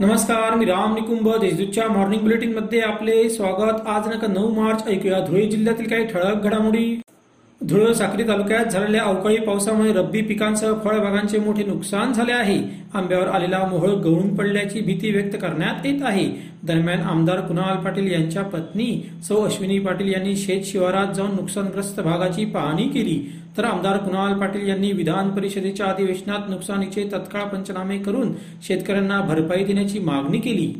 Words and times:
नमस्कार 0.00 0.54
मी 0.54 0.64
राम 0.64 0.94
निकुंभ 0.94 1.28
देशदूतच्या 1.40 1.86
मॉर्निंग 1.88 2.22
बुलेटिनमध्ये 2.22 2.80
आपले 2.80 3.28
स्वागत. 3.30 3.86
आज 3.86 4.08
नका 4.08 4.26
नऊ 4.26 4.48
मार्च 4.54 4.82
ऐकूया 4.88 5.20
धुळे 5.20 5.46
जिल्ह्यातील 5.46 5.88
काही 5.88 6.06
ठळक 6.06 6.42
घडामोडी. 6.42 7.00
धुळे 7.60 7.94
साक्री 7.94 8.22
तालुक्यात 8.22 8.64
झालेल्या 8.64 9.02
अवकाळी 9.02 9.36
पावसामुळे 9.36 9.92
रब्बी 9.92 10.20
पिकांसह 10.22 10.72
फळबागांचे 10.84 11.38
मोठे 11.38 11.62
नुकसान 11.64 12.12
झाले 12.12 12.32
आहे. 12.32 12.58
आंब्यावर 12.94 13.28
आलेला 13.28 13.58
मोहळ 13.66 13.90
गळून 14.04 14.34
पडल्याची 14.36 14.80
भीती 14.80 15.10
व्यक्त 15.10 15.36
करण्यात 15.36 15.86
येत 15.86 16.02
आहे. 16.02 16.26
दरम्यान 16.62 17.00
आमदार 17.02 17.40
कुणाल 17.40 17.76
पाटील 17.76 18.12
यांच्या 18.12 18.42
पत्नी 18.42 18.88
सौ 19.28 19.40
अश्विनी 19.44 19.78
पाटील 19.78 20.12
यांनी 20.12 20.36
शेत 20.36 20.64
शिवारात 20.64 21.14
जाऊन 21.14 21.34
नुकसानग्रस्त 21.36 22.00
भागाची 22.00 22.44
पाहणी 22.44 22.88
केली. 22.88 23.18
तर 23.58 23.64
आमदार 23.64 23.96
कुणाल 23.96 24.38
पाटील 24.40 24.68
यांनी 24.68 24.92
विधान 24.92 25.30
परिषदेच्या 25.30 25.86
अधिवेशनात 25.86 26.50
नुकसानीचे 26.50 27.08
तत्काळ 27.12 27.44
पंचनामे 27.44 27.98
करून 27.98 28.32
शेतकऱ्यांना 28.62 29.20
भरपाई 29.20 29.64
देण्याची 29.64 29.98
मागणी 29.98 30.38
केली. 30.38 30.72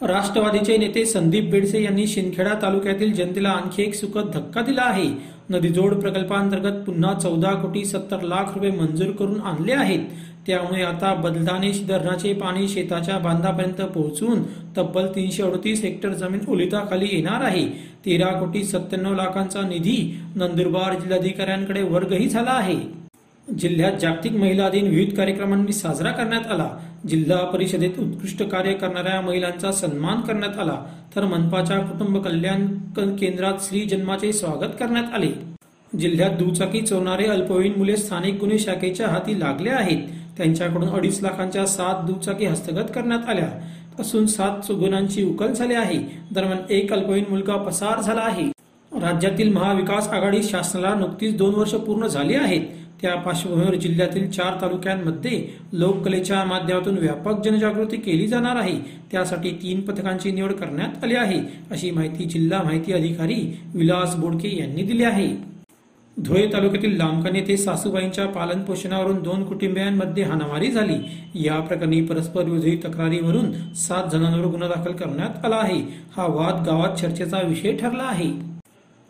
राष्ट्रवादीचे 0.00 0.76
नेते 0.76 1.04
संदीप 1.06 1.44
बेडसे 1.50 1.82
यांनी 1.82 2.06
शिंदखेडा 2.06 2.54
तालुक्यातील 2.62 3.12
जनतेला 3.12 3.48
आणखी 3.48 3.82
एक 3.82 3.94
सुखद 3.94 4.30
धक्का 4.34 4.60
दिला 4.62 4.82
आहे. 4.82 5.08
नदीजोड 5.50 5.94
प्रकल्पांतर्गत 5.94 6.82
पुन्हा 6.86 7.12
चौदा 7.14 7.52
कोटी 7.52 7.84
सत्तर 7.84 8.22
लाख 8.22 8.52
रुपये 8.54 8.70
मंजूर 8.70 9.10
करून 9.10 9.40
आणले 9.40 9.72
आहेत. 9.72 10.00
त्यामुळे 10.46 10.82
आता 10.82 11.14
बदलानेश 11.14 11.82
धरणाचे 11.86 12.32
पाणी 12.32 12.68
शेताच्या 12.68 13.18
बांधापर्यंत 13.18 13.80
पोहोचून 13.84 14.42
तब्बल 14.76 15.06
तीनशे 15.06 15.42
अडतीस 15.42 15.82
हेक्टर 15.84 16.12
जमीन 16.12 16.40
ओलिताखाली 16.48 17.08
येणार 17.12 17.44
आहे. 17.44 17.66
तेरा 18.06 18.28
कोटी 18.40 18.64
सत्त्याण्णव 18.64 19.14
लाखांचा 19.14 19.62
निधी 19.62 19.98
नंदुरबार 20.36 20.98
जिल्हाधिकाऱ्यांकडे 21.00 21.82
वर्गही 21.82 22.28
झाला 22.28 22.50
आहे. 22.50 22.78
जिल्ह्यात 23.54 23.92
जागतिक 24.00 24.32
महिला 24.32 24.68
दिन 24.68 24.86
विविध 24.86 25.16
कार्यक्रमांनी 25.16 25.72
साजरा 25.72 26.10
करण्यात 26.10 26.52
आला. 26.52 26.70
जिल्हा 27.08 27.38
परिषदेत 27.38 27.98
उत्कृष्ट 27.98 28.42
कार्य 28.42 28.72
करणाऱ्या 28.72 29.20
महिलांचा 29.20 29.72
सन्मान 29.72 30.20
करण्यात 30.20 30.58
आला. 30.58 30.84
तर 31.16 31.24
मनपाच्या 31.24 31.78
कुटुंब 31.78 32.18
कल्याण 32.18 32.66
केंद्रात 33.16 33.54
श्री 33.60 33.80
जन्माचे 33.80 34.32
स्वागत 34.32 34.72
करण्यात 34.80 35.14
आले. 35.14 35.30
जिल्ह्यात 36.00 36.30
दुचाकी 36.30 36.80
चोरणारे 36.80 37.24
अल्पवयीन 37.24 37.72
मुले 37.76 37.96
स्थानिक 37.96 38.34
गुन्हे 38.34 38.58
शाखेच्या 38.58 39.08
हाती 39.08 39.40
लागले 39.40 39.70
आहेत. 39.70 39.98
त्यांच्याकडून 40.36 40.88
अडीच 40.88 41.22
लाखांच्या 41.22 41.66
सात 41.66 42.04
दुचाकी 42.06 42.44
हस्तगत 42.44 42.90
करण्यात 42.94 43.28
आल्या. 43.28 43.48
असून 43.98 44.26
सात 44.26 44.72
गुन्ह्यांची 44.72 45.24
उकल 45.24 45.52
झाली 45.52 45.74
आहे. 45.74 45.98
दरम्यान 46.32 46.58
एक 46.70 46.92
अल्पवयीन 46.92 47.24
मुलगा 47.30 47.56
पसार 47.56 48.00
झाला 48.00 48.20
आहे. 48.20 48.50
राज्यातील 48.92 49.52
महाविकास 49.52 50.08
आघाडी 50.08 50.42
शासनाला 50.42 50.94
नुकतीच 50.94 51.36
दोन 51.36 51.54
वर्ष 51.54 51.74
पूर्ण 51.74 52.06
झाली 52.06 52.34
आहेत. 52.34 52.60
त्या 53.02 53.14
पार्श्वभूमीवर 53.14 53.74
जिल्ह्यातील 53.74 54.30
चार 54.30 54.60
तालुक्यांमध्ये 54.60 55.42
लोककलेच्या 55.72 56.44
माध्यमातून 56.44 56.98
व्यापक 56.98 57.42
जनजागृती 57.44 57.96
केली 57.96 58.26
जाणार 58.26 58.56
आहे. 58.56 58.78
त्यासाठी 59.12 59.50
तीन 59.62 59.80
पथकांची 59.80 60.30
निवड 60.30 60.52
करण्यात 60.52 61.04
आली 61.04 61.14
आहे 61.14 61.40
अशी 61.70 61.90
माहिती 61.90 62.24
जिल्हा 62.24 62.62
माहिती 62.62 62.92
अधिकारी 62.92 63.42
विलास 63.74 64.16
बोडके 64.16 64.56
यांनी 64.58 64.82
दिली 64.82 65.04
आहे. 65.04 65.28
धुळे 66.16 66.46
तालुक्यातील 66.52 66.96
लांबकाने 66.96 67.40
ते 67.40 67.56
सासूबाईंच्या 67.56 68.26
पालन 68.26 68.62
पोषणावरून 68.62 69.22
दोन 69.22 69.44
कुटुंबियांमध्ये 69.44 70.24
हाणामारी 70.24 70.70
झाली. 70.70 70.96
या 71.44 71.60
प्रकरणी 71.60 72.00
परस्पर 72.00 72.44
विरोधी 72.44 72.76
तक्रारीवरून 72.84 73.52
सात 73.74 74.10
जणांवर 74.12 74.46
गुन्हा 74.46 74.68
दाखल 74.68 74.92
करण्यात 74.92 75.44
आला 75.44 75.56
आहे. 75.56 75.80
हा 76.16 76.26
वाद 76.26 76.66
गावात 76.66 76.96
चर्चेचा 76.96 77.46
विषय 77.48 77.76
ठरला 77.76 78.02
आहे. 78.02 78.55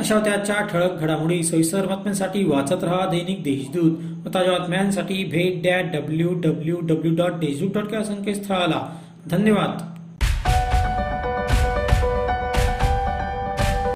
अशा 0.00 0.18
त्याच्या 0.18 0.66
ठळक 0.66 1.00
घडामोडी 1.00 1.42
सविस्तर 1.42 1.86
बातम्यांसाठी 1.86 2.44
वाचत 2.44 2.84
रहा 2.84 3.10
दैनिक 3.10 3.42
देशदूत. 3.42 3.92
व 4.26 4.28
ताज्या 4.34 4.58
बातम्यांसाठी 4.58 5.24
भेट 5.24 5.62
that 5.64 5.84
W 5.92 6.34
W 6.34 6.80
W 6.80 7.14
dot 7.14 7.32
Deshdoot 7.32 7.82
dot 7.82 7.92
या 7.92 8.04
संकेतस्थळाला. 8.04 8.96
धन्यवाद. 9.30 9.99